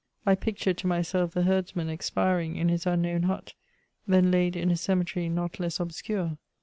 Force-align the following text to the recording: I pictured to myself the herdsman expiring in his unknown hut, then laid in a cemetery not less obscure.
I 0.25 0.33
pictured 0.33 0.79
to 0.79 0.87
myself 0.87 1.33
the 1.35 1.43
herdsman 1.43 1.87
expiring 1.87 2.55
in 2.55 2.69
his 2.69 2.87
unknown 2.87 3.21
hut, 3.21 3.53
then 4.07 4.31
laid 4.31 4.55
in 4.55 4.71
a 4.71 4.75
cemetery 4.75 5.29
not 5.29 5.59
less 5.59 5.79
obscure. 5.79 6.39